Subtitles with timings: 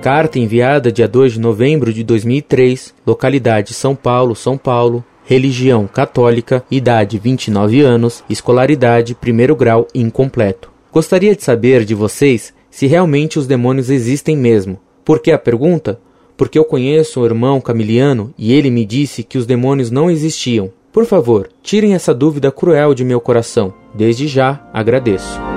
[0.00, 6.64] Carta enviada dia 2 de novembro de 2003, localidade São Paulo, São Paulo, religião católica,
[6.70, 10.72] idade 29 anos, escolaridade primeiro grau incompleto.
[10.90, 14.80] Gostaria de saber de vocês se realmente os demônios existem mesmo.
[15.04, 16.00] Por que a pergunta?
[16.34, 20.70] Porque eu conheço um irmão camiliano e ele me disse que os demônios não existiam.
[20.90, 23.74] Por favor, tirem essa dúvida cruel de meu coração.
[23.94, 25.49] Desde já agradeço.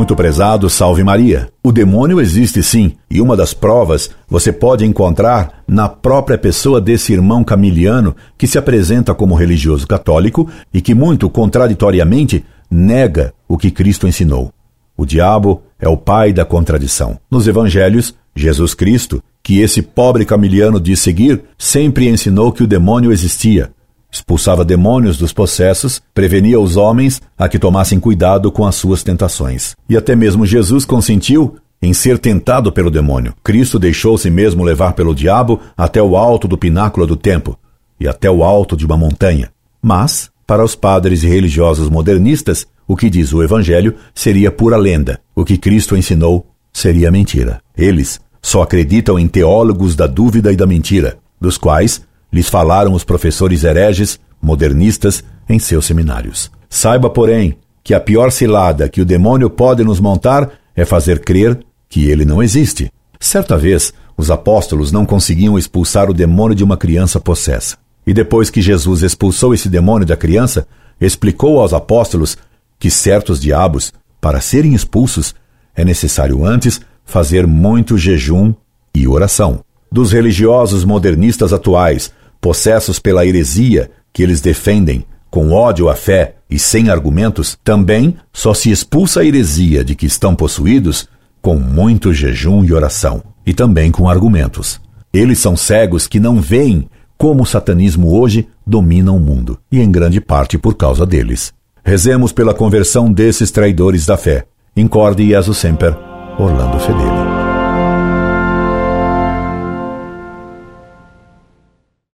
[0.00, 1.50] Muito prezado, salve Maria.
[1.62, 7.12] O demônio existe sim, e uma das provas você pode encontrar na própria pessoa desse
[7.12, 13.70] irmão camiliano que se apresenta como religioso católico e que, muito contraditoriamente, nega o que
[13.70, 14.50] Cristo ensinou.
[14.96, 17.18] O diabo é o pai da contradição.
[17.30, 23.12] Nos evangelhos, Jesus Cristo, que esse pobre camiliano diz seguir, sempre ensinou que o demônio
[23.12, 23.70] existia
[24.10, 29.74] expulsava demônios dos possessos, prevenia os homens a que tomassem cuidado com as suas tentações.
[29.88, 33.34] E até mesmo Jesus consentiu em ser tentado pelo demônio.
[33.42, 37.56] Cristo deixou-se mesmo levar pelo diabo até o alto do pináculo do templo
[37.98, 39.50] e até o alto de uma montanha.
[39.82, 45.20] Mas, para os padres e religiosos modernistas, o que diz o Evangelho seria pura lenda.
[45.34, 47.62] O que Cristo ensinou seria mentira.
[47.76, 52.02] Eles só acreditam em teólogos da dúvida e da mentira, dos quais
[52.32, 56.50] lhes falaram os professores hereges, modernistas, em seus seminários.
[56.68, 61.58] Saiba, porém, que a pior cilada que o demônio pode nos montar é fazer crer
[61.88, 62.90] que ele não existe.
[63.18, 67.76] Certa vez, os apóstolos não conseguiam expulsar o demônio de uma criança possessa.
[68.06, 70.66] E depois que Jesus expulsou esse demônio da criança,
[71.00, 72.36] explicou aos apóstolos
[72.78, 75.34] que certos diabos, para serem expulsos,
[75.74, 78.54] é necessário antes fazer muito jejum
[78.94, 79.64] e oração.
[79.90, 86.58] Dos religiosos modernistas atuais, possessos pela heresia que eles defendem, com ódio à fé e
[86.58, 91.08] sem argumentos, também só se expulsa a heresia de que estão possuídos
[91.40, 94.80] com muito jejum e oração, e também com argumentos.
[95.12, 99.90] Eles são cegos que não veem como o satanismo hoje domina o mundo, e em
[99.90, 101.52] grande parte por causa deles.
[101.84, 104.46] Rezemos pela conversão desses traidores da fé.
[104.76, 105.96] Incorde Jesus Semper,
[106.38, 107.29] Orlando Fedeli.